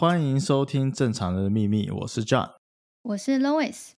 [0.00, 2.52] 欢迎收听《正常人的秘密》，我是 John，
[3.02, 3.90] 我是 Lois，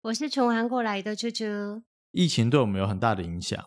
[0.00, 1.82] 我是从韩国来的啾啾。
[2.10, 3.62] 疫情对我们有很大的影响，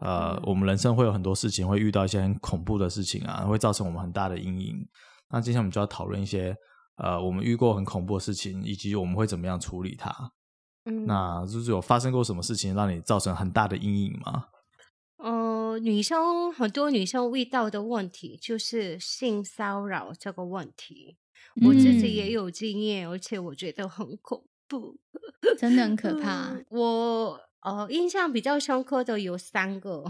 [0.00, 4.86] 呃，我们人生会有很多事情会遇到一些很恐怖的事情啊，会造成我们很大的阴影。
[5.30, 6.54] 那今天我们就要讨论一些，
[6.96, 10.14] 呃，我们遇过很恐怖的事情，以及我们会怎么样处理它。
[10.84, 14.44] 嗯，那就是有发生过什么事情让你造成很大的阴影吗？
[15.74, 21.16] 呃，女生很多女生遇到的问题就是性骚扰这个问题，
[21.66, 24.96] 我自己也有经验，嗯、而且我觉得很恐怖，
[25.58, 26.52] 真的很可怕。
[26.52, 30.04] 嗯、我呃印象比较深刻的有三个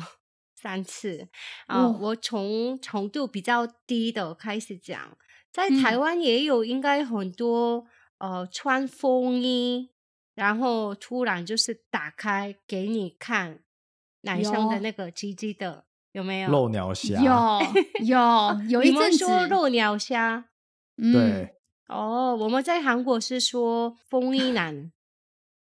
[0.54, 1.28] 三次
[1.66, 5.16] 啊，呃哦、我从程度比较低的开始讲，
[5.50, 7.86] 在台湾也有应该很多、
[8.18, 9.88] 嗯、呃穿风衣，
[10.34, 13.63] 然后突然就是打开给你看。
[14.24, 16.50] 男生的那个鸡鸡的 有，有没有？
[16.50, 20.44] 漏鸟虾有有有一阵说漏鸟虾，
[20.96, 21.54] 嗯、对
[21.88, 24.90] 哦，我们在韩国是说风衣男，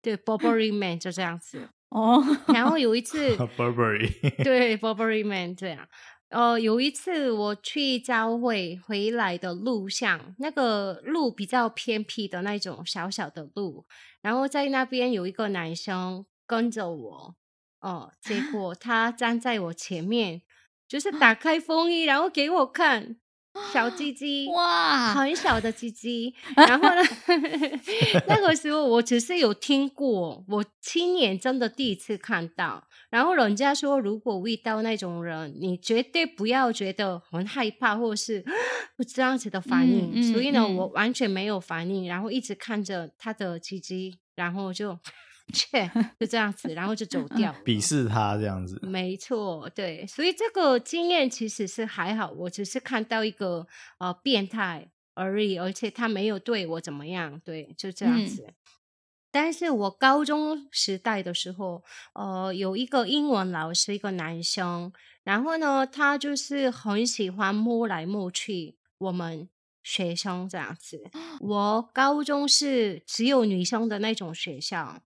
[0.02, 2.23] 对，Burberry man 就这样子 哦。
[2.48, 5.88] 然后有一 次 Burberry 对 Burberry man 这样，
[6.30, 13.86] 呃，有一次我去教会回来的路上，那个路比较偏僻的那种小小的路，
[14.22, 17.36] 然后在那边有一个男生跟着我。
[17.82, 20.42] 哦，结 果他站在我前面，
[20.88, 23.18] 就是打开风衣，然后给我看
[23.74, 26.34] 小鸡鸡，哇，很小的鸡鸡。
[26.56, 27.02] 然后呢，
[28.28, 32.88] 那个 时候我只是有听过，我亲眼真的第一次看到。
[33.09, 38.46] 然后人家说，如果遇到那种人，你绝对不要觉得很害怕，或是
[39.14, 40.12] 这样子的反应。
[40.14, 44.98] 嗯嗯、所以呢，嗯、我完全没有反应，然后一直看着他的鸡鸡，然后就。
[45.52, 48.80] 切， 就这样子，然后就走掉，鄙视他这样子。
[48.82, 53.68] 没错，对，所以这个经验其实是还好，我只是看到一个
[54.00, 58.46] 呃变态而已，而且他没有对我怎么样，对，就这样子。
[58.48, 58.53] 嗯、
[59.30, 61.84] 但是我高中时代的时候，
[62.14, 64.92] 呃，有一个英文老师，一个男生，
[65.24, 69.50] 然后呢，他就是很喜欢摸来摸去我们
[69.84, 71.09] 学生这样子。
[71.40, 75.02] 我高中是只有女生的那种学校。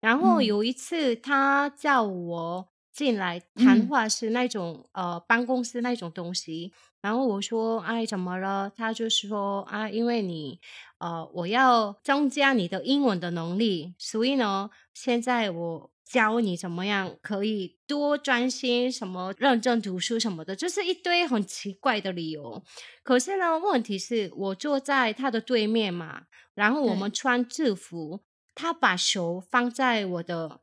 [0.00, 6.72] 然后有一次，他叫我进来谈话是那种、嗯、呃办公室那种东西。
[7.00, 10.60] 然后我说：“哎，怎么了？”他就说：“啊，因为你
[10.98, 22.64] 呃，我要增加你的英文的能力，所以呢，现在我教你怎么样可以多专心，什么认真读书什么的，就是一堆很奇怪的理由。
[23.04, 26.22] 可是呢，问题是我坐在他的对面嘛，
[26.54, 28.20] 然后我们穿制服。”
[28.60, 30.62] 他把手放在我的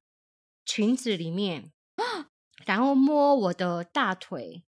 [0.65, 1.71] 裙子里面，
[2.65, 4.65] 然后摸我的大腿，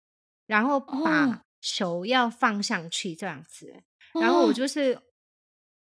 [0.45, 3.81] 然后把手要放上去这样子，
[4.21, 5.01] 然后我就是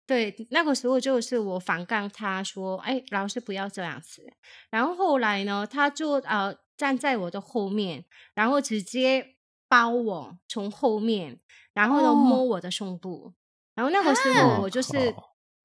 [0.05, 4.33] 对那个时候就是我反抗他说：“哎，老师不要这样子。”
[4.69, 8.05] 然后后来呢，他就呃站在我的后面，
[8.35, 9.37] 然后直接
[9.69, 11.41] 包我从后面，
[11.75, 13.35] 然后呢摸我的胸部，
[13.77, 15.15] 然后那个时候我就是。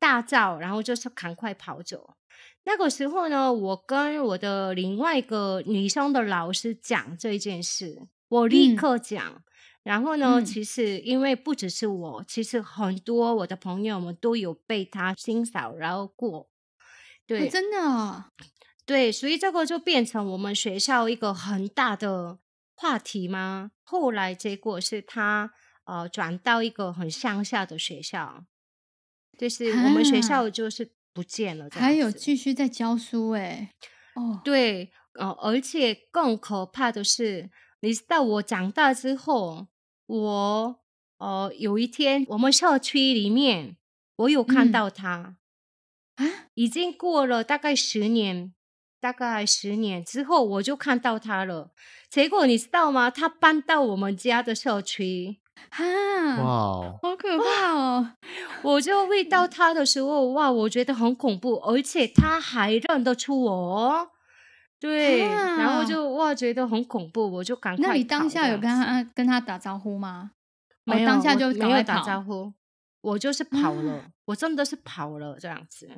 [0.05, 2.15] 大叫，然后就是赶快跑走。
[2.63, 9.19] 那个时候呢，我跟我的另外一个女生的老师讲这件事，我立刻讲。
[9.19, 9.43] 嗯、
[9.81, 16.51] 然后呢，嗯、其实因为不只是我，其实很多我的朋友们都有被他性骚扰过。
[17.25, 18.25] 对，哦、真的、哦，
[18.85, 22.37] 对，所以这个就变成我们学校一个很大的
[22.75, 23.71] 话题吗？
[23.83, 25.51] 后来结果是他
[25.85, 28.45] 呃转到一个很乡下的学校。
[29.37, 33.73] 就是我们学校就是不见了，还有继续在教书哎，
[34.15, 37.49] 哦，对，呃，而且更可怕的是，
[37.81, 39.67] 你知道我长大之后，
[40.05, 40.79] 我
[41.17, 43.77] 呃有一天我们校区里面，
[44.17, 45.37] 我有看到他，
[46.15, 48.53] 啊，已经过了大概十年，
[48.99, 51.71] 大概十年之后我就看到他了，
[52.09, 53.09] 结果你知道吗？
[53.09, 55.39] 他搬到我们家的校区。
[55.71, 55.83] 哈，
[56.41, 58.13] 哇，好可怕哦！
[58.63, 64.09] 我就遇到他的时候，哇，我觉得很恐怖，而且他还认得出我，
[64.79, 67.87] 对，啊、然后就哇，觉得很恐怖，我就赶快。
[67.87, 70.31] 那你当下有跟他跟他打招呼吗？
[70.83, 72.53] 没有，当下就没有打招呼，
[73.01, 75.89] 我就是跑了，啊、我真的是跑了这样子，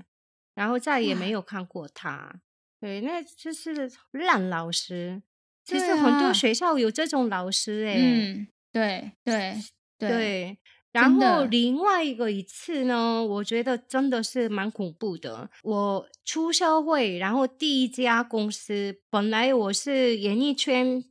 [0.55, 2.35] 然后再也没有看过他。
[2.79, 5.21] 对，那就是烂老师。
[5.63, 8.33] 其实很多学校有这种老师哎、欸。
[8.33, 9.55] 嗯对对
[9.97, 10.57] 对，对，
[10.91, 15.49] 然后另外一个一次呢，我觉得真的是蛮恐怖的。
[15.63, 21.03] 我出社会，然后第一家公司，本来我是演艺圈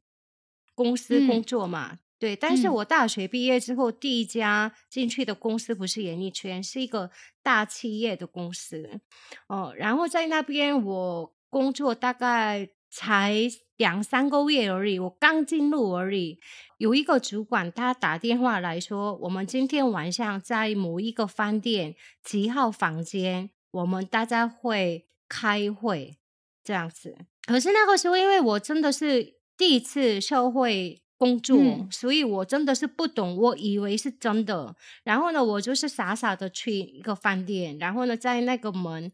[0.75, 7.11] 公司工作嘛，对，但是我大学毕业之后，嗯、第一家进去的公司不是演艺圈，是一个
[7.43, 9.01] 大企业的公司。
[9.49, 16.39] 哦，然后在那边我工作大概才两三个月而已，我刚进入而已。
[16.79, 26.17] 有一个主管他打电话来说，我们今天晚上在某一个饭店几号房间，我们大家会开会
[26.65, 27.17] 这样子。
[27.47, 31.03] 可是那个时候，因为我真的是第一次社会。
[31.19, 34.77] 工作，嗯、所以我真的是不懂，我以为是真的。
[35.03, 39.11] 然后呢，我就是傻傻的去一个饭店，然后呢，在那个门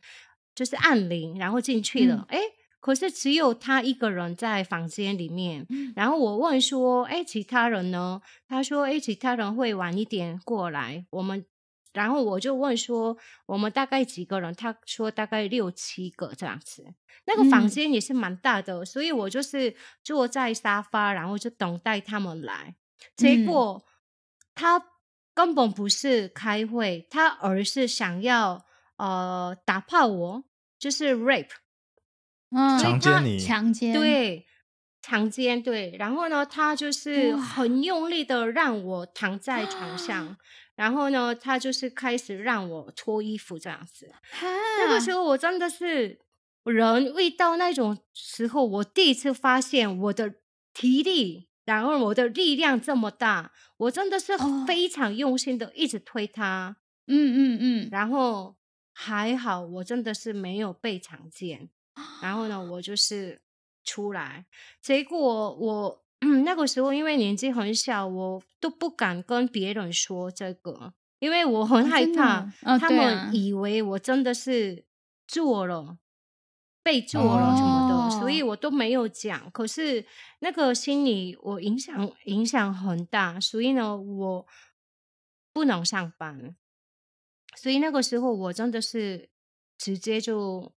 [0.52, 2.26] 就是按铃，然后进去了。
[2.28, 2.42] 哎、嗯，
[2.82, 5.64] 可是只有他一个人在房间里面。
[5.70, 11.46] 嗯、然后我问说：“哎，其他人呢？”他说：“哎，其他人会晚一点过来。”我们。
[11.92, 13.14] 然后我就问说，
[13.44, 14.54] 我们大概几个人？
[14.54, 16.82] 他说大概六七个这样子。
[17.26, 22.74] 那个房间也是蛮大的，嗯、所以我就是坐在沙发，然后就等待他们来。
[23.14, 23.92] 结果、嗯、
[24.54, 24.82] 他
[25.34, 28.64] 根本不是开会，他而是想要
[28.96, 30.44] 呃打炮我，
[30.78, 31.50] 就是 rape，
[32.54, 34.46] 嗯，强奸你，强奸，对，
[35.00, 35.96] 强奸，对。
[35.98, 40.36] 然后呢，他就是很用力的让我躺在床上。
[40.74, 44.10] 然后呢，他就是开始让我脱衣服这样子。
[44.30, 44.46] 哈
[44.80, 46.18] 那个时候我真的是
[46.64, 50.34] 人遇到那种时候，我第一次发现我的
[50.72, 54.32] 体力，然后我的力量这么大，我真的是
[54.66, 56.76] 非常用心的一直推他。
[57.06, 57.58] 嗯嗯。
[57.60, 58.56] 嗯然后
[58.94, 61.68] 还好，我真的是没有被强奸。
[62.22, 63.40] 然后呢，我就是
[63.84, 64.46] 出来，
[64.80, 66.02] 结果我。
[66.24, 74.84] 嗯，那个时候因为年纪很小，我都不敢跟别人说这个，因为我很害怕，哦、他们以为我真的是
[75.26, 75.98] 做了，哦、
[76.80, 79.50] 被做了什么的，哦、所以我都没有讲。
[79.50, 80.06] 可是
[80.38, 84.46] 那个心理我影响影响很大，所以呢，我
[85.52, 86.54] 不能上班，
[87.56, 89.28] 所以那个时候我真的是
[89.76, 90.72] 直接就。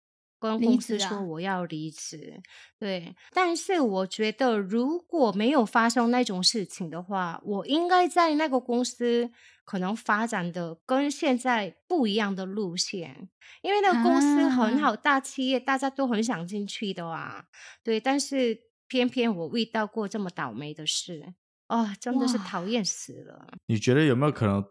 [0.45, 2.39] 跟公司说我要离职，啊、
[2.79, 9.31] 对，但是我觉得如果没有发生那种事情的话，我应该在那个公司
[9.65, 13.29] 可能发展的跟现在不一样的路线，
[13.63, 17.47] 因为那个公司很好，啊、大企业大家都很想进去的啊，
[17.83, 21.33] 对，但是偏偏我遇到过这么倒霉的事，
[21.69, 23.47] 哦，真的是讨厌死了。
[23.67, 24.63] 你觉得有没有可能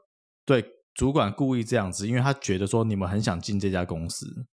[0.45, 4.45] 对主管故意这样子，因为他觉得说你们很想进这家公司？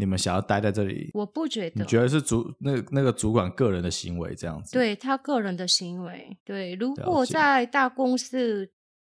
[0.00, 1.10] 你们想要待在这里？
[1.12, 1.82] 我不觉得。
[1.82, 4.72] 你觉得是主那那个主管个人的行为这样子？
[4.72, 6.38] 对，他个人的行为。
[6.44, 8.70] 对，如果在大公司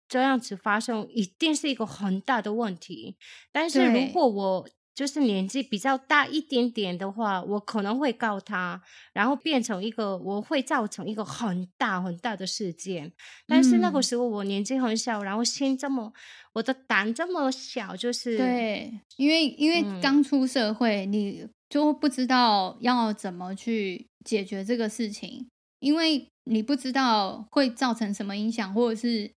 [0.08, 3.18] 这样子发生，一定是一个很大的问题。
[3.52, 8.82] 但是如果我就是年纪比较大一点点的话，我可能会告他，
[9.12, 13.12] 然后变成一个我会造成一个很大很大的事件。
[13.46, 16.14] 但是那个时候我年纪很小，然后心这么，
[16.54, 25.46] 我的胆这么小，就是对，因为因为刚出社会，嗯、你就不知道要怎么去解决这个事情，
[25.80, 29.30] 因为你不知道会造成什么影响，或者是。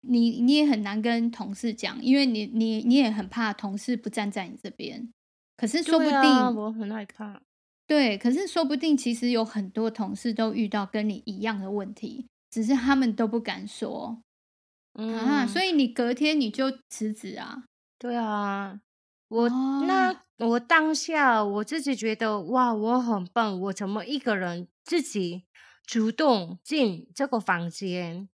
[0.00, 5.12] 你你也很难跟同事讲，因为你你你也很怕同事不站在你这边。
[5.56, 7.40] 可是说不定，啊、我很害怕。
[7.86, 14.20] 对，可是说不定其实有很多同事都遇到跟你一样的问题，只是他们都不敢说。
[14.94, 17.64] 嗯、啊，所以你隔天你就辞职啊？
[17.98, 18.80] 对啊，
[19.28, 25.44] 我、哦、那我当下我自己觉得哇，我很笨，我怎么一个人自己
[25.84, 28.28] 主动进这个房间？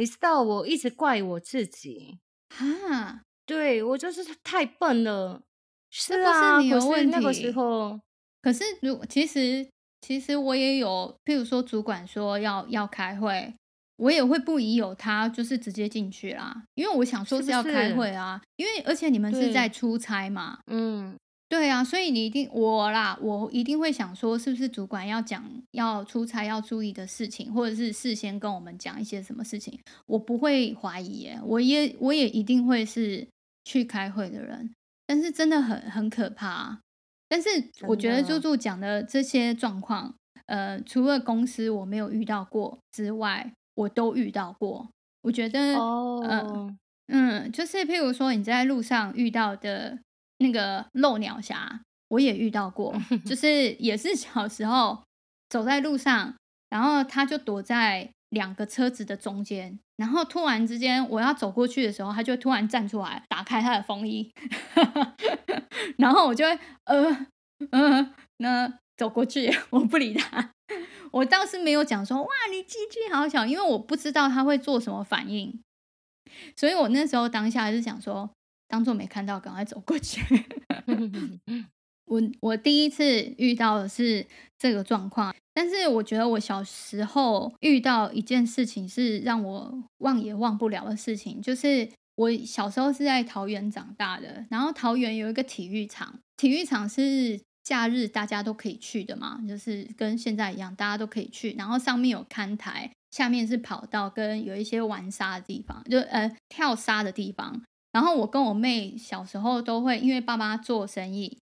[0.00, 2.16] 你知道，我一直怪我自己
[2.48, 5.42] 哈，对，我就是太笨了。
[5.90, 7.10] 是啊，是你有问题。
[7.10, 8.00] 那个时候，
[8.40, 9.68] 可是如其实
[10.00, 13.54] 其实我也有，譬如说主管说要要开会，
[13.96, 16.64] 我也会不疑有他，就是直接进去啦。
[16.76, 21.14] 因为我想说是要开会啊，是是因为而且你们是在出差嘛，嗯。
[21.50, 29.76] 对啊，所以你一定我啦，我一定会想说，是不是主管要讲要出差要注意的事情，或者是事先跟我们讲一些什么事情？
[30.06, 33.26] 我不会怀疑耶，我也我也一定会是
[33.64, 34.72] 去开会的人。
[35.08, 36.78] 但是真的很很可怕。
[37.28, 37.48] 但是
[37.88, 40.14] 我觉得猪猪讲的这些状况，
[40.46, 44.88] 呃，除了公司我没有遇到过之外，我都遇到过。
[45.22, 46.76] 我觉得，哦、呃，
[47.08, 49.98] 嗯，就是譬如说你在路上遇到的。
[50.40, 52.94] 那个漏鸟侠，我也遇到过，
[53.24, 55.02] 就是也是小时候
[55.48, 56.34] 走在路上，
[56.68, 64.32] 然后他就躲在两个车子的中间，然后突然之间我要走过去的时候，他就突然站出来，打开他的风衣，
[65.98, 67.26] 然后我就会呃
[67.70, 70.52] 呃那走过去，我不理他，
[71.10, 75.62] 我倒是没有讲说哇，你鸡鸡好小，因为我不知道他会做什么反应，
[76.56, 78.30] 所以我那时候当下是想说，
[78.70, 80.22] 当做没看到，赶快走过去。
[82.06, 84.26] 我我第一次遇到的是
[84.58, 107.62] 这个状况，但是我觉得我小时候遇到一件事情是让我忘也忘不了的事情，就是我小时候是在桃园长大的，然后桃园有一个体育场，体育场是假日大家都可以去的嘛，就是跟现在一样，大家都可以去，然后上面有看台，下面是跑道跟有一些玩沙的地方，就呃跳沙的地方，
[107.92, 111.38] 然后我跟我妹小时候都会，因为爸妈做生意。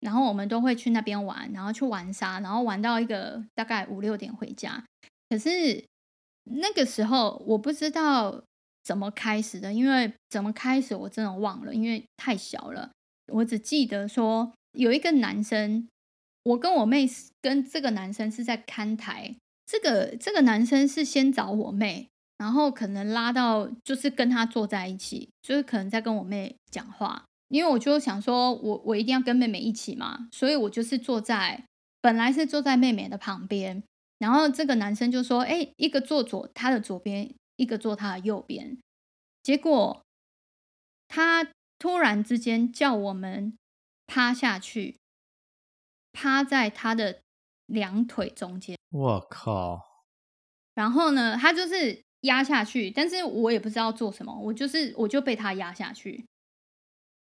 [0.00, 4.82] 然后我们都会去那边玩，然后去玩沙，然后玩到一个大概五六点回家。
[5.28, 5.84] 可是
[6.42, 8.42] 那个时候我不知道
[8.82, 12.90] 怎么开始的，因为怎么开始我真的忘了，因为太小了。
[13.32, 15.86] 我只记得说有一个男生，
[16.42, 17.08] 我跟我妹
[17.40, 22.08] 跟这个男生是在看台，这个这个男生是先找我妹，
[22.42, 27.24] 然后可能拉到就是跟他坐在一起，就是可能在跟我妹讲话。
[27.46, 31.64] 因为我就想说，我我一定要跟妹妹一起嘛，所以我就是坐在，
[32.00, 33.80] 本来是坐在妹妹的旁边，
[34.18, 38.76] 然后这个男生就说：“哎，一个坐左他的左边，一个坐他的右边。”
[39.40, 40.02] 结果
[41.06, 41.46] 他
[41.78, 43.56] 突然之间叫我们
[44.08, 44.96] 趴下去，
[46.10, 47.20] 趴在他的
[47.66, 48.76] 两腿中间。
[48.90, 50.02] 我靠！
[50.74, 56.24] 然后呢，他就是压下去，但是我也不知道做什么，我就是我就被他压下去。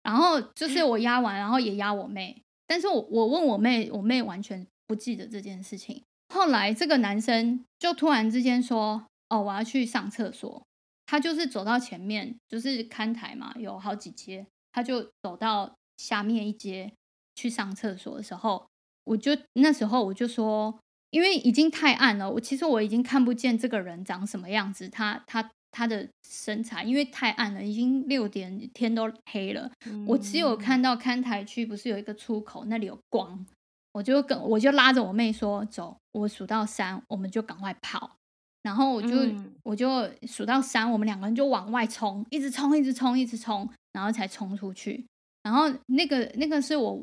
[0.02, 6.02] 然后就是我压完，然后也压我妹，但是我我问我妹，我妹完全不记得这件事情。
[6.28, 10.62] 后来这个男生就突然之间说：“哦，我要去上厕所。”
[11.06, 16.92] 他就是走到前面，就是看台嘛，有好几阶，他就走到下面一阶
[17.34, 18.66] 去上厕所的时候，
[19.04, 20.78] 我就那时候我就说，
[21.14, 25.48] 因为已经太暗了，我其实我已经看不见这个人长什么样子，他他。
[25.76, 29.68] 他的身材因为太暗了，已经六点，天都黑了。
[29.86, 33.44] 嗯、我只有看到看台区不是有一个出口，那里有光，
[33.90, 38.14] 我就跟我就拉着我妹说走，我数到三，我们就赶快跑。
[38.62, 45.04] 然后我就、嗯、我就数到三，我们两个人就往外冲，一直冲，一直冲，一直冲，然后才冲出去。
[45.42, 47.02] 然后那个那个是我，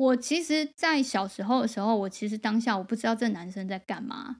[0.00, 4.38] 我其实，在小时候的时候，我其实当下我不知道这男生在干嘛，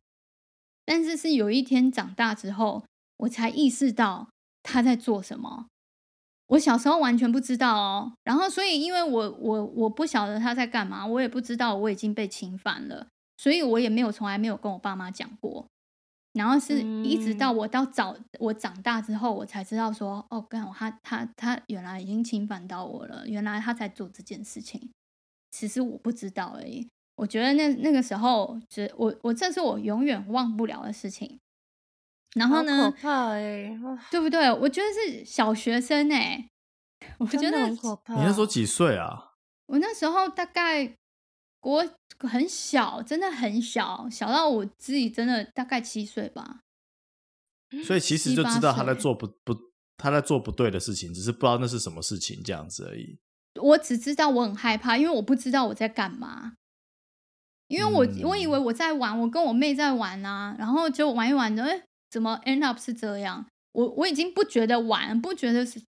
[0.87, 2.85] 但是是有一天长大之后。
[3.21, 4.31] 我才意识到
[4.63, 5.67] 他在做什么，
[6.47, 8.15] 我小时候完全不知道哦。
[8.25, 15.67] 然后，所以因为我我我不晓得他在干嘛，我也不知道我已经被侵犯了，所以我也没有从来没有跟我爸妈讲过。
[16.33, 24.91] 然后是一直到我到早我长大之后，我才知道说，哦，干，他他他原来已经侵犯到我了，原来他在做这件事情。
[25.51, 26.89] 其实我不知道而已。
[27.17, 31.39] 我觉得那那个时候，只我我这是我永远忘不了的事情。
[32.35, 32.91] 然后呢？
[32.91, 33.79] 可怕欸，
[34.11, 34.51] 对不对？
[34.53, 36.49] 我觉得是小学生哎，
[37.19, 38.15] 我觉得很可怕。
[38.15, 39.33] 你那时候几岁啊？
[39.67, 40.97] 我那时候大概
[41.59, 41.85] 国
[42.21, 46.61] 很小，真的很小，小到我自己真的大概七岁吧。
[47.85, 49.55] 所以其实就知道他在做不不，
[49.97, 53.19] 他在做不对的事情，只是不知道那是什么事情这样子而已。
[53.61, 56.55] 我只知道我很害怕，因为我不知道我在干嘛。
[57.69, 61.83] 因为我、嗯、我以为我在玩，我跟我妹在玩啊，然后就玩一玩的，哎。
[62.11, 63.47] 怎么 end up 是这样？
[63.71, 65.81] 我我已经不觉得玩，不觉得是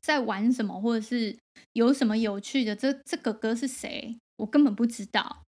[0.00, 1.38] 在玩什么，或者是
[1.74, 2.74] 有什么有趣的。
[2.74, 4.18] 这这哥哥是谁？
[4.38, 5.44] 我根本不知道。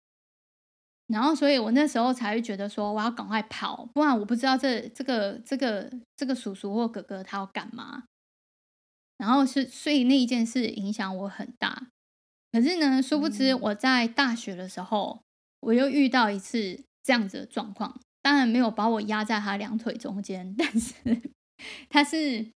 [1.08, 8.04] 然后，所以我那时候才会觉得说，我要赶快跑，不然我不知道这这个这个这个叔叔或哥哥他要干嘛。
[9.18, 11.88] 然后是，所以那一件事影响我很大。
[12.50, 15.22] 可是呢，殊不知我在大学的时候，
[15.60, 18.00] 我又遇到一次这样子的状况。
[18.22, 20.94] 当然没有把我压在他两腿中间， 但是
[21.88, 22.52] 他是，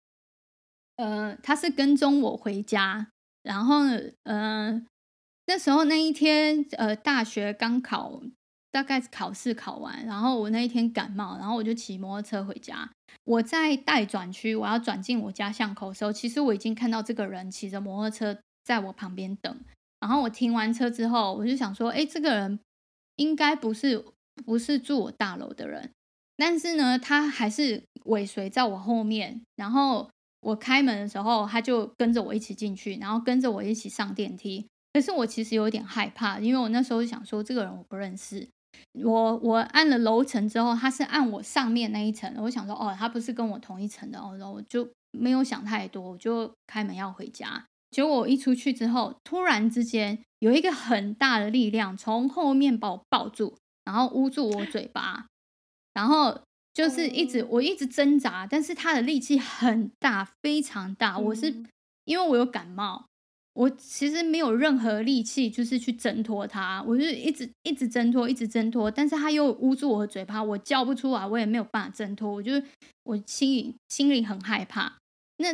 [0.97, 3.11] 呃，他是跟踪我回家，
[3.43, 3.81] 然后，
[4.23, 4.85] 呃，
[5.47, 8.23] 那时候那一天，呃，大学刚考，
[8.71, 12.91] 大概考试考完，然后我那一天感冒，然后我就骑摩托车回家。
[13.25, 19.61] 我在待转区，我要转进我家巷口的时候，其实我已经看到这个人骑着摩托车在我旁边等。
[20.01, 22.61] 然后我停完车之后，我就想说，哎，这个人
[23.17, 24.05] 应该不是。
[24.47, 25.91] 不是住我大楼的人，
[26.37, 29.43] 但是呢，他还是尾随在我后面。
[29.57, 30.09] 然后
[30.43, 34.69] 我开门的时候，他就跟着我一起进去，然后跟着我一起上电梯。
[34.93, 38.49] 可是我其实有点害怕，因为我那时候想说，这个人我不认识。
[39.05, 42.33] 我我按了楼层之后，他是按我上面那一层。
[42.39, 47.65] 我想说，哦，他不是跟我同一层的哦，然后我就没有想太多，我就开门要回家。
[47.91, 53.57] 结果我一出去之后，突然之间有一个很大的力量从后面把我抱住。
[53.85, 55.29] 然后捂住我嘴巴，
[55.95, 56.43] 然后
[56.75, 61.19] 就是一直我一直挣扎，但是他的力气很大，非常大。
[61.19, 61.65] 我是
[62.05, 63.07] 因为我有感冒。
[63.59, 72.53] 我其实没有任何力气，就是去挣脱他，我就一直一直挣脱，一直挣脱，但是他又捂住我的嘴巴，我叫不出来，我也没有办法挣脱，我就
[73.03, 74.99] 我心里心里很害怕。
[75.39, 75.49] 那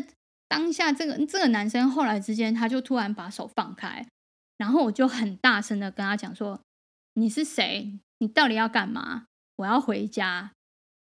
[0.46, 4.06] 当下这个这个男生后来之间，他就突然把手放开，
[4.58, 6.60] 然后我就很大声的跟他讲说
[7.14, 7.98] ：“你是谁？
[8.18, 9.24] 你到底要干嘛？
[9.56, 10.52] 我要回家。”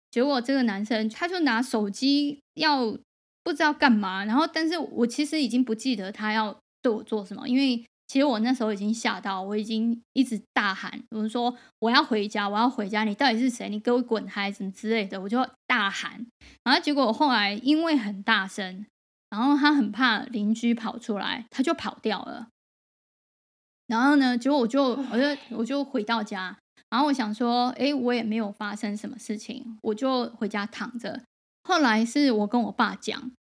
[0.10, 2.98] 结果这个男生他就拿手机要
[3.44, 6.58] 不知道干嘛，然后但是我其实已经不记得他要。
[6.88, 7.46] 对我做什么？
[7.50, 13.67] 因为其实我那时候已经吓到，我已经一直大喊，我就说我要回家，我要回家，你到底是谁？
[13.67, 16.25] 你给我滚开，什么之类的，我就大喊。
[16.63, 18.86] 然后结果后来因为很大声，
[19.29, 22.48] 然后他很怕邻居跑出来，他就跑掉了。
[23.88, 26.58] 然后呢，结果我就我就我就回到家，
[26.89, 31.24] 然后我想说，哎，我也没有发生什么事情，我就回家躺着。
[31.65, 33.34] 后来是我跟我爸讲。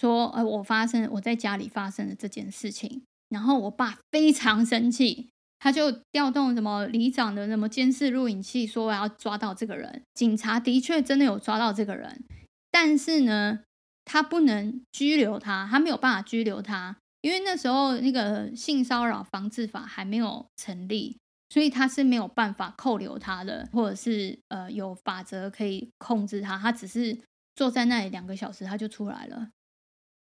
[0.00, 5.28] 说，呃，我发生我在家里发生了这件事情，然后我爸非常生气，
[5.58, 10.02] 他就调动什么里长的什么监视录影器，说我要抓到这个人。
[10.14, 12.24] 警察的确真的有抓到这个人，
[12.70, 13.60] 但是呢，
[14.06, 21.18] 他不能拘留他，他没有办法拘留他，因为那时候那个性骚扰防治法还没有成立，
[21.50, 27.18] 所以他是没有办法扣留他的，或者是呃有法则可以控制他，他只是
[27.54, 29.50] 坐在那里两个小时，他就出来了。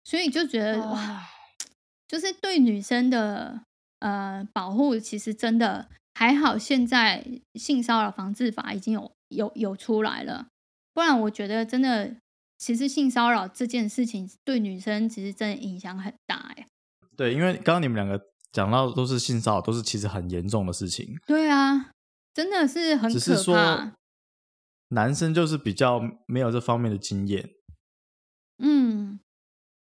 [0.09, 1.29] 所以就觉得哇，
[2.07, 3.61] 就是对女生的
[3.99, 6.57] 呃保护，其实真的还好。
[6.57, 7.23] 现在
[7.57, 10.47] 性骚扰防治法已经有有有出来了，
[10.95, 12.17] 不然我觉得真的，
[12.57, 16.67] 其实性骚扰这件事情对女生其实真的影响很大哎。
[17.15, 18.19] 对，因为刚刚你们两个
[18.51, 21.19] 讲到都是性骚扰，都是其实很严重的事情。
[21.27, 21.91] 对啊，
[22.33, 23.21] 真的是很可怕。
[23.21, 23.93] 只是说
[24.89, 27.51] 男生就是比较没有这方面的经验。
[28.57, 28.88] 嗯。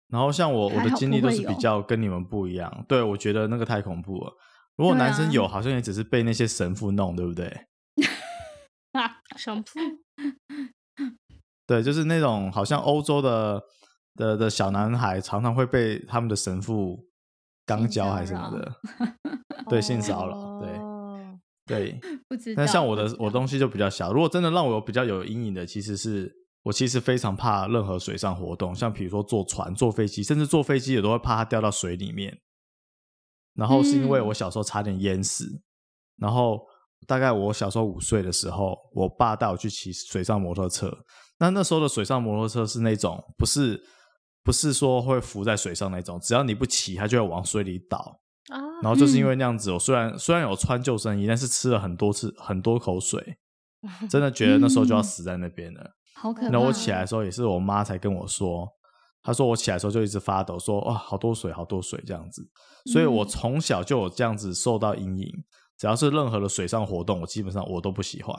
[0.09, 2.85] 然后像我，我的经历都是比较跟你们不一样。
[2.87, 4.33] 对，我觉得那个太恐怖了。
[4.77, 7.67] 如果男生有，啊、好像也只是被那些神父弄，对不对？
[9.37, 9.81] 神父。
[11.67, 13.61] 对，就是那种好像欧洲的
[14.15, 17.09] 的的小男孩，常常会被他们的神父
[17.67, 18.73] 肛交还是什么的。
[19.69, 20.61] 对，性骚扰。
[20.61, 20.71] 对
[21.67, 22.01] 对。
[22.29, 22.63] 不知道。
[22.63, 24.13] 那像我的，我东西就比较小。
[24.13, 26.46] 如果真的让我有比较有阴影的，其实是。
[26.67, 32.41] 我其实非常怕任何水上活动，像比如说坐船、坐飞机，甚至坐飞机也都会怕它掉到水里面。
[33.55, 35.63] 然后是因为我小时候差点淹死，嗯、
[36.17, 36.61] 然后
[37.07, 40.93] 大概我小时候五岁的时候，我爸带我去骑水上摩托车。
[41.39, 43.81] 那那时候的水上摩托车是那种不是
[44.43, 48.21] 不是说会浮在水上那种，只要你不骑，它就会往水里倒。
[48.49, 53.39] 啊、然后就是因为那样子，我虽然虽然有穿救生衣，但是吃了很多次很多口水，
[54.11, 55.81] 真的觉得那时候就要死在那边了。
[55.81, 56.49] 嗯好可怕！
[56.49, 58.67] 那我起来的时候也是我妈才跟我说，
[59.23, 62.49] 她说我起来的时候就一直发抖，说哇好多水好多水这样子，
[62.93, 65.45] 所以我从小就有这样子受到阴影。
[65.79, 68.35] 只要是任何的水上活动，我基本上我都不喜欢。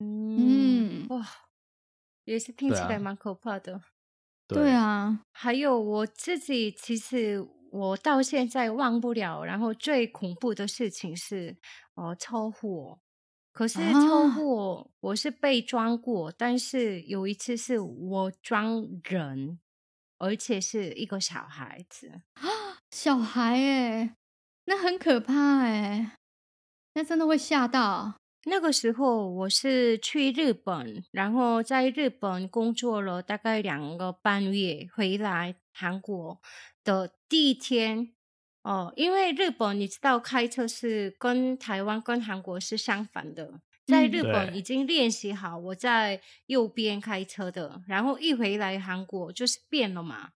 [0.00, 1.24] 嗯哇，
[2.24, 3.80] 也是听起来蛮可怕的。
[4.48, 9.44] 对啊，对啊，还有我自己，其实我到现在忘不了。
[9.44, 11.56] 然后最恐怖的事情是
[11.94, 12.98] 哦车祸。
[13.56, 19.58] 可是车祸，我是被装过，啊、但是有一次是我装人，
[20.18, 22.42] 而且是一个小孩子啊。
[22.92, 24.14] 小孩哎，
[24.66, 26.18] 那很可怕哎，
[26.92, 28.16] 那真的会吓到。
[28.44, 36.38] 那个时候我是去日本，然后在日本工作了大概两个半月，回来韩国
[36.84, 38.12] 的第一天。
[38.66, 50.30] 哦，因为日本你知道开车是跟台湾跟韩国是相反的，在日本已经练习好我在右边开车的，嗯、然后一回来韩国就是变了嘛，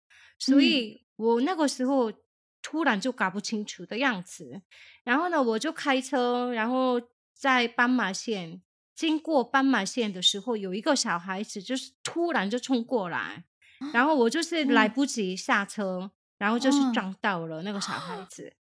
[0.41, 2.13] 所以我那个时候
[2.61, 4.61] 突然就搞不清楚的样子，
[5.05, 7.01] 然后呢我就开车，然后
[7.33, 8.61] 在斑马线
[8.97, 13.45] 经过斑马线的时候，有一个小孩子就是突然就冲过来，
[13.93, 16.11] 然后我就是来不及下车。
[16.39, 18.53] 然后就是撞到了那个小孩子，哦、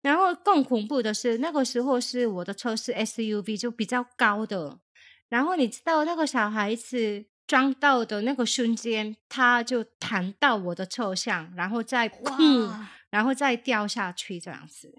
[0.00, 4.80] 然后更恐怖的是，那个时候是我的车是 SUV，就比较高的。
[5.28, 12.74] 然后你知道那个小孩子撞到的那个瞬间，他就弹到我的车上，然后再砰，
[13.10, 14.92] 然后再掉下去这样子。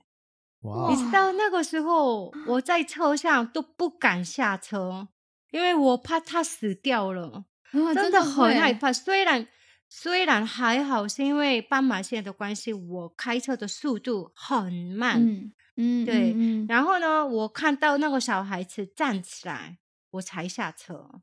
[0.61, 0.89] 哇！
[0.89, 5.09] 你知道那个时候我在车上都不敢下车，
[5.51, 8.93] 因为我怕他死掉了，哦、真的很害怕。
[8.93, 9.45] 虽然。
[9.95, 16.35] 虽然还好，是因为斑马线的关系，我开车的速度很慢，嗯、嗯，对。
[16.67, 19.77] 然后呢，我看到那个小孩子站起来，
[20.09, 21.21] 我才下车，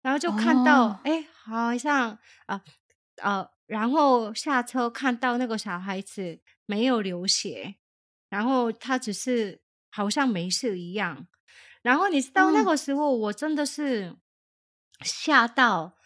[0.00, 2.62] 然后就看到，哎、哦，好像啊
[3.16, 7.74] 呃，呃，然后下车看到那个小孩子没有流血，
[8.28, 11.26] 然后他只是好像没事一样。
[11.82, 14.16] 然后你知道那个时候，我真的是
[15.00, 15.97] 吓到，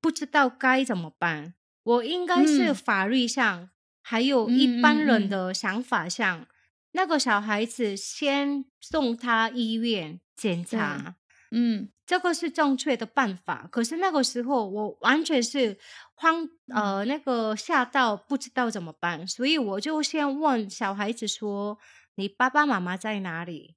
[0.00, 1.54] 不知道该怎么办。
[1.82, 3.70] 我应该是法律上，嗯、
[4.02, 6.46] 还有一般人的想法上，嗯嗯嗯、
[6.92, 11.16] 那个小孩子先送他医院检查，
[11.50, 13.66] 嗯，这个是正确的办法。
[13.70, 15.78] 可是那个时候我完全是
[16.14, 21.78] 慌，呃，那个吓到不知道怎么办，所以我就先问小孩子说
[22.16, 23.76] ：“你爸爸妈妈在哪里？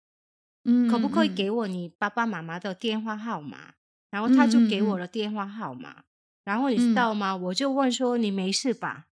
[0.66, 3.74] 嗯，可不可以给我你爸爸妈妈的电话号码？”
[4.12, 6.04] 然后他就给我了电话号码。
[6.44, 7.32] 嗯然后你知道吗？
[7.32, 9.08] 嗯、我就问说：“你没事吧？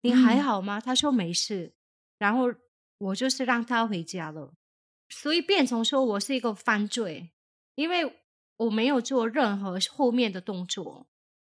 [0.00, 1.74] 你还好吗？”嗯、他说：“没事。”
[2.18, 2.52] 然后
[2.98, 4.54] 我就是让他回家了，
[5.08, 7.30] 所以变成说我是一个犯罪，
[7.74, 8.22] 因为
[8.56, 11.06] 我没有做任何后面的动作，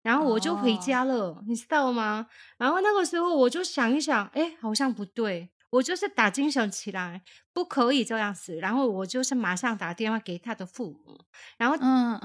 [0.02, 2.28] 然后我就回家了，哦、你知道吗？
[2.58, 5.50] 然后那个时候我就想一想，哎，好像不对。
[5.76, 8.56] 我就是打精神起来，不可以这样子。
[8.56, 11.20] 然后我就是马上打电话给他的父母。
[11.56, 11.76] 然后，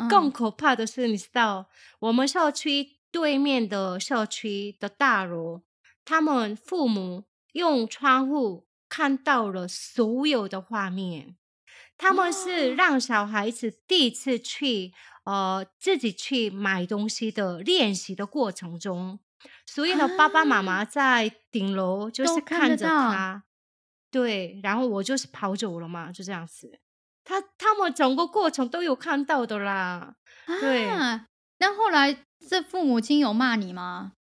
[0.09, 1.67] 更可怕的是，你知道，
[1.99, 5.61] 我们社区对面的社区的大楼，
[6.05, 11.35] 他们父母用窗户看到了所有的画面。
[11.97, 14.91] 他们是让小孩子第一次去，
[15.23, 19.19] 呃，自己去买东西的练习的过程中。
[19.65, 23.43] 所以呢，爸爸妈妈在顶楼就是看着他，
[24.09, 26.79] 对，然后我就是跑走了嘛，就这样子。
[27.23, 30.15] 他他们整个过程都有看到的啦，
[30.59, 30.89] 对。
[30.89, 31.27] 啊，
[31.59, 34.13] 那后来这父母亲有骂你吗？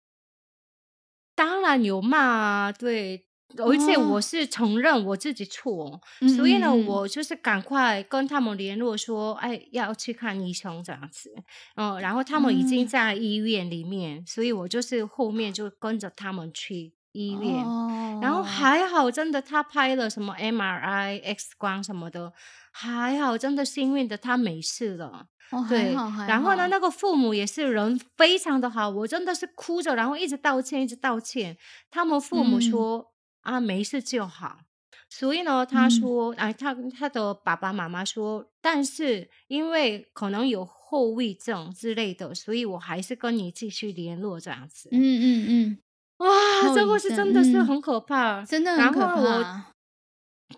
[1.35, 3.28] 当然有骂啊，对。
[3.57, 11.33] 而且我是承认我自己错，嗯、所以呢，我就是赶快跟他们联络说，哎，要去看医生这样子。
[11.77, 17.65] 嗯，然后他们已经在医院里面，嗯、所以我就是后面就跟着他们去医院。
[17.65, 22.31] 哦、然后还好，真的他拍了什么 MRI、X 光什么的，
[22.71, 25.27] 还好，真的幸运的他没事了。
[25.53, 25.95] 哦、对，
[26.29, 31.57] 然后呢，那个父母也是人非常的好，我真的是哭着，然后一直道歉，一直道歉。
[31.91, 32.99] 他们父母说。
[32.99, 33.05] 嗯
[33.49, 34.61] 啊，没事就好。
[35.09, 44.91] 所以呢，他说，哎、嗯啊，他他的爸爸妈妈说，但是因为可能有后遗症之类的，所以我还是跟你继续联络这样子。
[44.93, 45.79] 嗯嗯嗯，嗯
[46.19, 49.73] 哇，这个是真的是很可怕，嗯、真的很可怕。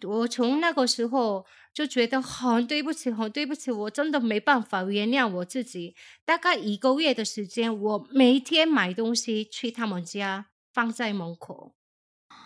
[0.02, 5.94] 我我从那个时候就觉得很对不起，很对不起，我真的没办法原谅我自己。
[6.24, 11.74] 大概一个月的时间，我每天买东西去他们家，放在门口。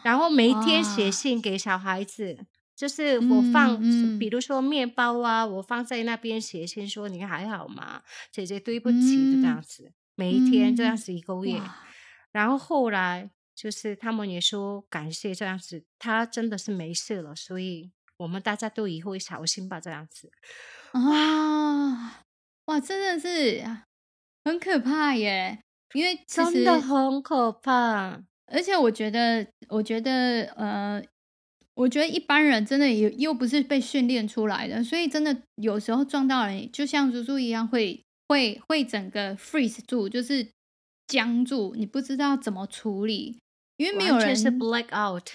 [0.05, 8.03] 然后每天写信给小孩子，啊、就是我放，嗯嗯、比如说面包啊，我放在那边写信说你还好吗？
[8.31, 11.59] 姐姐对不起，嗯、就这样子，每一天这样子一个月。
[11.59, 11.71] 嗯、
[12.33, 20.31] 然后后来就是他们也说感谢这样子，他真的是没事了，所以我们大家都以后小心吧，这样子。
[20.93, 22.25] 啊，
[22.67, 23.65] 哇，真的是
[24.45, 25.63] 很可怕耶，
[25.95, 28.21] 因为真的很可怕。
[28.47, 31.03] 而且我觉得，我觉得，呃，
[31.75, 40.47] 我觉得一般人真的也又不是被训练出来的，所以真的有时候撞到人，就像猪猪一样会，会会会整个 freeze 住，就是
[41.07, 43.39] 僵住，你不知道怎么处理，
[43.79, 45.27] 因为没有人是 black out，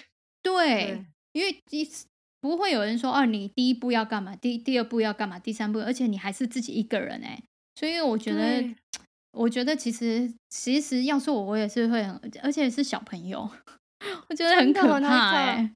[0.42, 0.52] 对，
[0.86, 1.06] 对。
[1.32, 1.56] 因为
[2.40, 7.42] 不会有人说，哦，你第一步要干嘛，第第二步要干嘛，第三步，而且你还是自己一个人哎，
[7.74, 8.64] 所以我觉得。
[9.32, 13.48] 我觉得其实其实要是我，我也是会很，而且是小朋友，
[14.28, 15.56] 我觉得很可怕哎。
[15.56, 15.70] 对，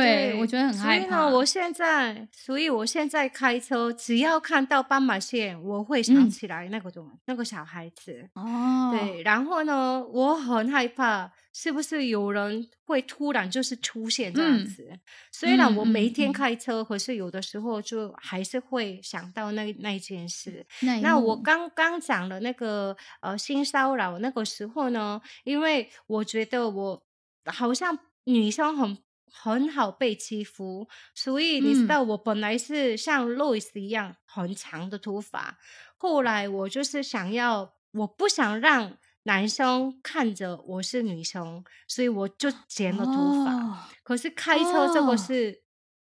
[0.00, 1.06] 对我觉得很害怕。
[1.06, 8.28] 所以呢我现在，所以我现在开车，只要看到斑马线，我会想起来那个东、嗯、那个小孩子。
[8.34, 14.88] 哦，对，然后呢，我很害怕，是不是有人会突然就是出现这样子？
[14.90, 15.00] 嗯、
[15.30, 20.66] 虽然我每天开车，嗯、可是有的时候就还是会想到那那件事。
[20.80, 27.02] 那，那我刚刚讲的那个呃性骚扰那个时候呢，因为我觉得我
[27.44, 28.96] 好像女生很。
[29.32, 35.56] 很好被欺负，所以你知道我本来是像 Louis 一样很长的头发，嗯、
[35.96, 43.54] 后来我就是想要，我不想让男生看着我是女生，所以我就剪了头发。
[43.54, 45.62] 哦、可是开车这个是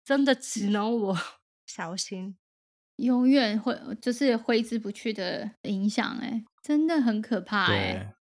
[0.03, 1.17] 真的只能我
[1.67, 2.35] 小心，
[2.97, 8.15] 永远会就是挥之不去的影响，哎，真的很可怕，哎，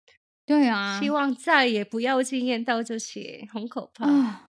[0.46, 4.10] 对，对啊，希望再也不要经验到这些，很可怕。
[4.10, 4.47] 哦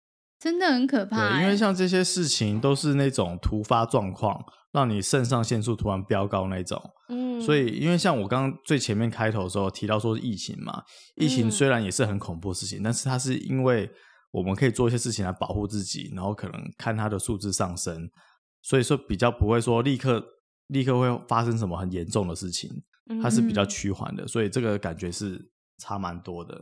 [0.44, 1.30] 真的很可怕、欸。
[1.30, 6.82] 对，因为像这些事情都是那种突发状况，让你肾上腺素突然飙高那种。
[7.08, 10.84] 嗯，所以因为像我刚刚最前面开头的时候提到说疫情嘛，
[11.16, 13.90] 疫情虽然也是很恐怖的事情，嗯、但是它是因为
[14.32, 18.10] 我们可以做一些事情来保护自己，然后可能看它的数字上升，
[18.62, 20.22] 所以说比较不会说立刻
[20.68, 22.70] 立刻会发生什么很严重的事情，
[23.22, 25.40] 它是比较趋缓的，所以这个感觉是
[25.78, 26.60] 差蛮多的。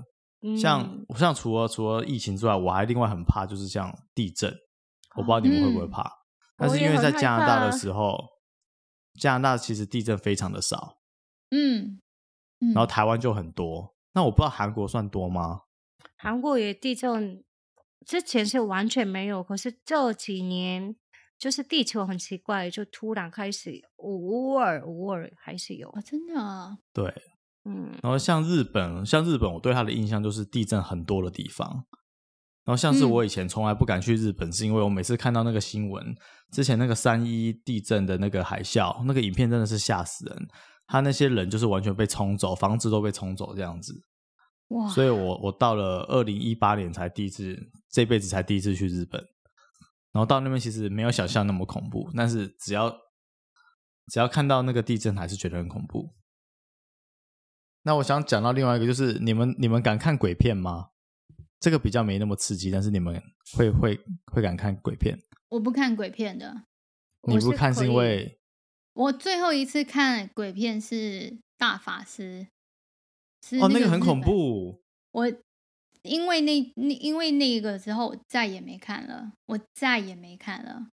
[0.60, 4.52] 像像除了除了疫情之外，我还另外很怕就是像地震，
[5.16, 6.02] 我不知道你们会不会怕。
[6.02, 6.18] 嗯、
[6.58, 8.18] 但是因为在加拿大的时候，
[9.20, 10.98] 加拿大其实地震非常的少，
[11.52, 12.02] 嗯，
[12.60, 13.96] 嗯然后台湾就很多。
[14.14, 15.62] 那我不知道韩国算多吗？
[16.18, 17.44] 韩国也地震，
[18.06, 20.96] 之前是完全没有，可是这几年
[21.38, 27.14] 就是地球很奇怪，就突然开始偶尔偶尔还是有啊，真的啊，对。
[27.66, 31.86] 嗯，然后像日本，像日本，我对它的印象就是地震很多的地方。
[32.64, 36.16] 然后像是我以前从来不敢去日本，是因为我每次看到那个新闻，
[36.52, 40.48] 之前那个三一地震的那个海啸，那个影片真的是吓死人。
[40.86, 43.94] 他那些人就是完全被冲走，房子都被冲走这样子。
[44.68, 44.88] 哇！
[44.88, 47.58] 所以我我到了二零一八年才第一次，
[47.90, 49.22] 这辈子才第一次去日本。
[50.12, 52.90] 然后到那边其实没有想象那么恐怖，但是只要
[54.08, 56.14] 只要看到那个地震，还是觉得很恐怖。
[57.84, 60.90] 那我想讲到另外一个，就是你们你们敢看鬼片吗？
[61.60, 63.22] 这个比较没那么刺激，但是你们
[63.54, 64.00] 会会
[64.32, 65.22] 会敢看鬼片？
[65.50, 66.64] 我不看鬼片的。
[67.28, 68.40] 你不看是因为？
[68.94, 72.48] 我最后一次看鬼片是大法师。
[73.60, 74.82] 哦，那个很恐怖。
[75.12, 75.32] 我
[76.02, 79.34] 因为那那因为那个之后，我再也没看了。
[79.46, 80.88] 我再也没看了。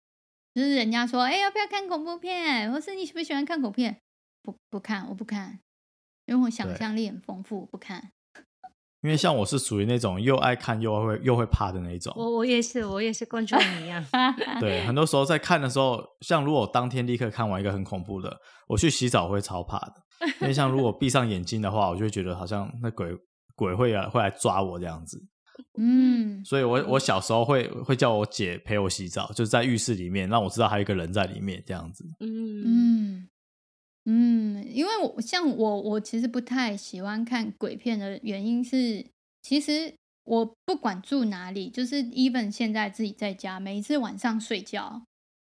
[0.54, 2.70] 就是人家说，哎，要不要看恐怖片？
[2.70, 4.00] 或是你喜不喜欢看恐怖片？
[4.42, 5.60] 不不看，我不看。
[6.28, 8.12] 因为我想象力很丰富，不看。
[9.02, 12.12] 因为像我是属于那种又爱看又会又会怕的那一种。
[12.16, 13.46] 我我也是，我也是跟你
[13.84, 14.04] 一样。
[14.58, 18.36] 对，很多时候在看的时候，像如果当天立刻看完一个很恐怖的，
[18.66, 19.94] 我去洗澡会超怕的。
[20.40, 23.16] 因为像如果闭上眼睛的话，我就会觉得好像那鬼
[23.54, 25.24] 鬼会来会来抓我这样子。
[25.78, 26.44] 嗯。
[26.44, 32.04] 所以我我小时候会会叫我姐陪我洗澡，就是在浴室里面，让我知道还有一个人在里面这样子。
[32.18, 33.28] 嗯嗯。
[34.10, 39.04] 嗯，因为我像我，我其实不太喜欢看鬼片的原因是，
[39.42, 39.92] 其实
[40.24, 45.02] 我不管住哪里，就是 even 现在自己在家，每一次晚上睡觉，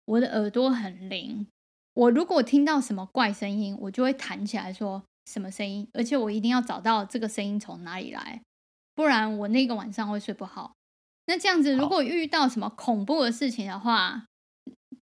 [0.05, 1.47] 我的耳朵很灵。
[1.95, 8.43] 我如果听到什么怪声音，我就会弹起来说什么声音，而且我一定要找到这个声音从哪里来，
[8.95, 10.75] 不然我那个晚上会睡不好。
[11.25, 14.27] 那这样子，如果遇到什么恐怖的事情的话，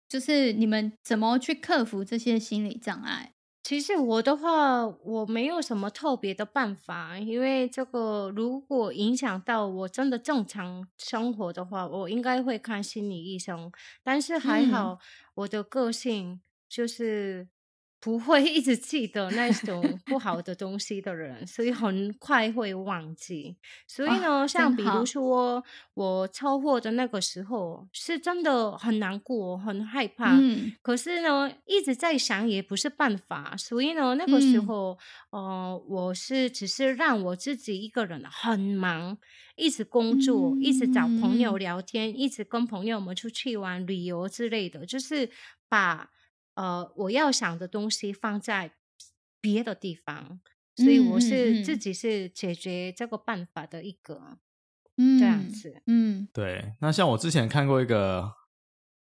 [0.09, 3.33] 就是你们怎么去克服这些心理障碍？
[3.71, 13.71] 其实我的话，我没有什么特别的办法，因为这个如果影响到我真的正常生活的话，我应该会看心理医生。
[14.03, 14.99] 但是还好，
[15.35, 17.47] 我的个性就是。
[18.03, 23.59] 不会一直记得那种不好的东西的人，所以很快会忘记。
[23.87, 30.35] 所以呢，哦、像比如说我车祸的那个时候，是真的很难过、很害怕。
[30.39, 33.55] 嗯、可是呢，一直在想也不是办法。
[33.59, 34.99] 所以呢，那个时候，
[35.33, 39.19] 嗯、呃，我是只是让我自己一个人很忙，
[39.57, 45.29] 一直工作，嗯、一直找朋友聊天，嗯、一直跟朋友们出去玩、旅游之类的，就是
[45.69, 46.09] 把。
[46.61, 48.73] 呃，我要想的东西放在
[49.41, 50.43] 别的地方，
[50.77, 54.37] 所以我是自己是解决这个办法的一个，
[54.99, 56.75] 嗯，这样子，嗯，对。
[56.83, 58.31] 那像我之前看过一个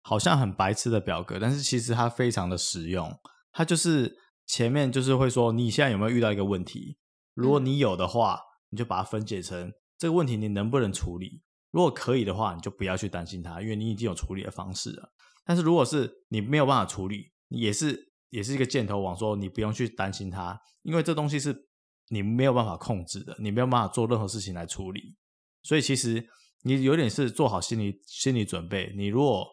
[0.03, 3.11] 好像很白痴的表格，但是其实它非常的实用。
[3.51, 4.15] 它就是
[4.45, 6.99] 前面就是会说你现在有没有遇到一个问题，
[7.33, 8.39] 如果你有的话，
[8.69, 11.41] 你就把它分解成这个问题你能不能处理。
[11.71, 15.11] 如果可以的话，你就不要去担心它，因为你已经有处理的方式了。
[15.43, 21.67] 但是如果是你没有办法处理，也是也是一个箭头往说，你不用去担心它，因为这东西是
[22.09, 25.15] 你没有办法控制的，你没有办法做任何事情来处理。
[25.63, 26.27] 所以其实
[26.63, 28.93] 你有点是做好心理心理准备。
[28.97, 29.47] 你如果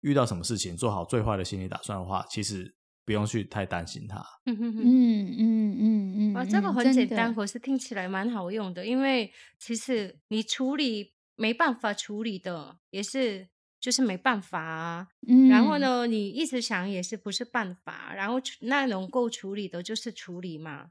[0.00, 4.24] 遇到什么事情，做好最坏的心理打算的话，其实不用去太担心它。
[4.46, 13.48] 嗯嗯嗯嗯嗯，啊，这个很简单，可是听起来蛮好用的，因为其实你处理没办法处理的也是。
[13.80, 20.90] 就是没办法啊，嗯，然后呢，你一直想也是不是办法，然后那能够处理的就是处理嘛。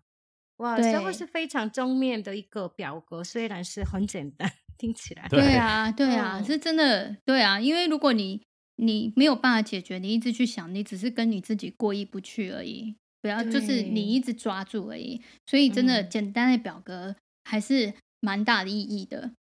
[0.58, 5.28] 哇，对这个是非常正面的一个表格，虽然是很简单， 听起来。
[5.30, 8.42] 对啊，对啊，是真的，对啊，因为如果你
[8.76, 15.22] 你没有办法解决，你一直去想，你只是跟你自己过意不去而已，不要就是你一直抓住而已。
[15.46, 19.32] 所以真的简单的表格还是蛮大的意义的。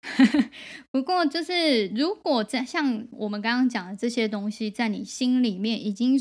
[0.92, 6.20] 不过，就是如果在像我们刚刚讲的这些东西，在你心里面已经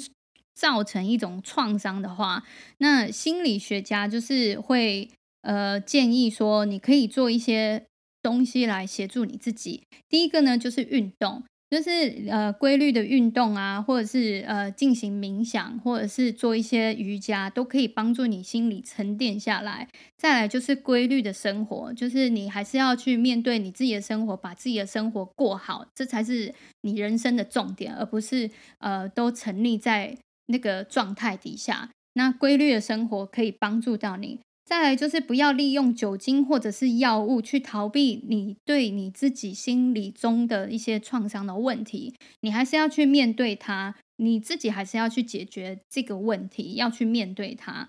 [0.54, 2.44] 造成一种创伤的话，
[2.78, 5.08] 那心理学家就是会
[5.42, 7.86] 呃建议说，你可以做一些
[8.20, 9.84] 东西来协助你自己。
[10.08, 11.44] 第一个呢，就是运动。
[11.70, 19.86] 就是呃规律的运动啊，或者是呃进行冥想，或者是做一些瑜伽，都可以帮助你心理沉淀下来。
[20.16, 31.90] 再来就是规律的生活，就是你还是要去面对你自己的生活，把自己的生活过好，这才是你人生的重点，而不是呃都沉溺在那个状态底下。
[32.14, 34.40] 那规律的生活可以帮助到你。
[34.68, 47.88] 再来就是不要利用酒精或者是药物去逃避你对你自己心理中的一些创伤的问题，你还是要去面对它，你自己还是要去解决这个问题，要去面对它。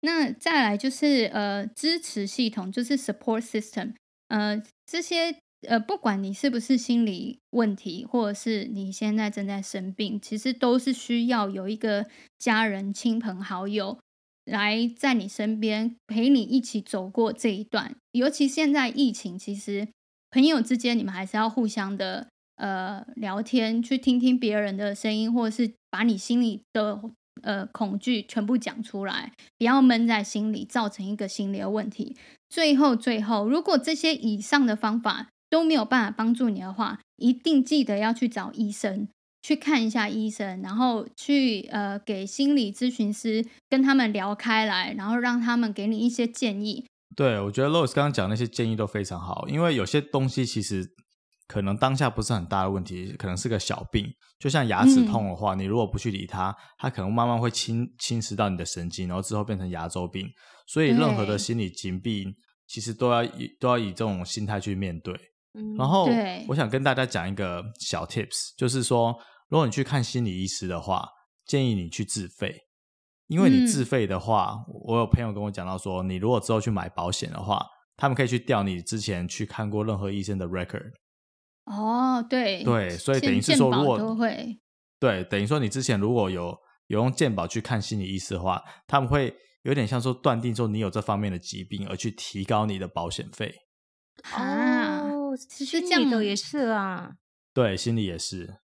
[0.00, 3.92] 那再来就是呃支持系统，就是 support system，
[4.28, 5.36] 呃这些
[5.68, 12.06] 呃不管你是不是心理问题，或者是你现在正在生病，其实都是需要有一个
[12.38, 13.98] 家人、亲朋好友。
[14.44, 19.88] 来在你身边陪你一起走过这一段，尤其现在疫情，其实
[20.30, 27.00] 朋友之间你们还是要互相的呃聊天，去听听别人的声音，或者是把你心里的
[27.42, 32.16] 呃恐惧全部讲出来，不要闷在心里，造成一个心理的问题。
[32.50, 39.08] 最后，最后，如果这些以上的方法都没有办法帮助你的话，一定记得要去找医生。
[39.44, 46.86] 去看一下医生，然后去呃给心理咨询师跟他们聊开来，然后让他们给你一些建议。
[47.14, 50.82] 对，我觉得 Lois 刚刚讲那些建议都非常好，因为有些东西其实
[51.46, 54.06] 可能当下不是很大的问题，可能是个小病，
[54.38, 60.26] 就像牙齿痛的话，嗯、你如果不去理它，它可能慢慢会侵侵蚀到你的神经，然后之后变成牙周病。
[60.66, 62.34] 所以任何的心理疾病，
[62.66, 65.14] 其实都要以都要以这种心态去面对。
[65.52, 66.08] 嗯、然后，
[66.48, 69.14] 我想跟大家讲一个小 tips，就是说。
[69.48, 71.08] 如果你去看心理医师的话，
[71.46, 72.62] 建议你去自费，
[73.26, 77.64] 因为你自费的话，嗯、我有朋友跟我讲到说，你如果之后去买保险的话，
[77.96, 80.90] 他们可以去调你之前去看过任何医生的 record。
[81.66, 84.58] 哦，对，对，所以等于是说，如果都会
[84.98, 86.56] 对，等于说你之前如果有
[86.88, 93.54] 有用健保去看心理医师的话，他们会有点像说断定说你有这方面的疾病，而去提高你的保险费。
[94.36, 97.12] 哦，其实这样的也是啊，
[97.52, 98.56] 对，心理也是。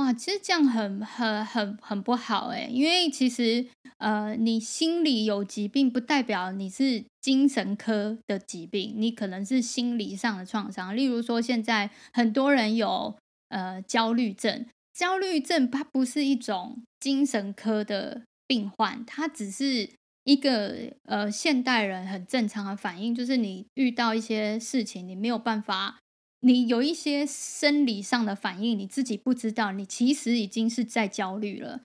[0.00, 3.66] 哇，其实这样很很很很不好哎，因为其实
[3.98, 10.96] 呃，你心里有疾病，不代表你是精神科的疾病，你可能是心理上的创伤。
[10.96, 13.14] 例如说，现在很多人有
[13.50, 19.90] 呃焦虑症，焦虑症它不是一种精神科的病患，它只是
[20.24, 25.98] 一个呃现代人很正常的反应，就是你遇到一些事情，你没有办法。
[26.40, 31.80] 你有一些生理上的反应，你自己不知道，你其实已经是在焦虑了。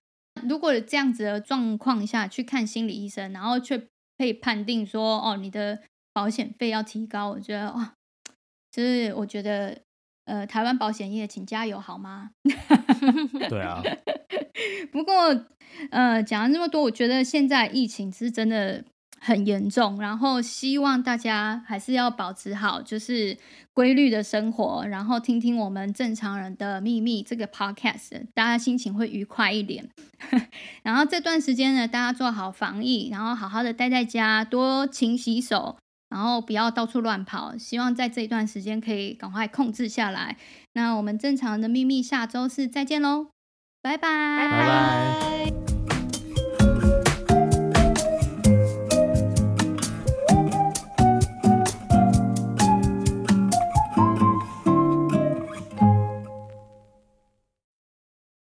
[0.47, 3.77] 如果这样子的状况下去看心理医生，然后却
[4.17, 5.81] 可以判定说，哦，你的
[6.13, 7.93] 保险费要提高，我觉得哇，
[8.71, 9.81] 就是我觉得，
[10.25, 12.31] 呃，台湾保险业请加油好吗？
[13.49, 13.81] 对啊。
[14.91, 15.13] 不过，
[15.91, 18.85] 呃，讲了这么多，我觉得现在疫情是真的。
[19.25, 23.35] 很严重，然后希望大家还是要保持好，就是
[23.73, 29.89] 规律的生活，然后听听我们正常人的秘密这个 podcast，大家心情会愉快一点。
[30.83, 35.75] 然后这段时间呢，大家做好防疫，然后好好的待在家，多勤洗手，
[36.07, 37.57] 然后不要到处乱跑。
[37.57, 40.37] 希望在这一段时间可以赶快控制下来。
[40.73, 43.29] 那我们正常人的秘密下周四再见喽，
[43.81, 45.74] 拜拜。